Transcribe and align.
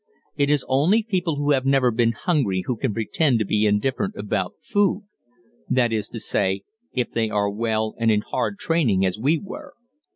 It 0.35 0.49
is 0.49 0.65
only 0.67 1.03
people 1.03 1.35
who 1.35 1.51
have 1.51 1.63
never 1.63 1.91
been 1.91 2.13
hungry 2.13 2.63
who 2.65 2.75
can 2.75 2.91
pretend 2.91 3.37
to 3.37 3.45
be 3.45 3.67
indifferent 3.67 4.15
about 4.17 4.55
food 4.59 5.03
that 5.69 5.93
is 5.93 6.07
to 6.07 6.19
say, 6.19 6.63
if 6.91 7.11
they 7.11 7.29
are 7.29 7.51
well 7.51 7.93
and 7.99 8.09
in 8.09 8.21
hard 8.21 8.57
training 8.57 9.05
as 9.05 9.19
we 9.19 9.37
were. 9.37 9.75